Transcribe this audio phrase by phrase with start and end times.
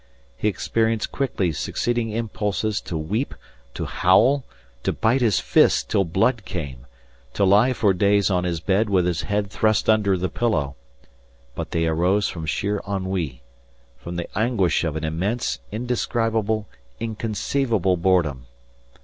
[0.35, 3.35] He experienced quickly succeeding impulses to weep,
[3.75, 4.45] to howl,
[4.81, 6.87] to bite his fists till blood came,
[7.35, 10.75] to lie for days on his bed with his head thrust under the pillow;
[11.53, 13.43] but they arose from sheer ennui,
[13.95, 16.67] from the anguish of an immense, indescribable,
[16.99, 18.47] inconceivable boredom.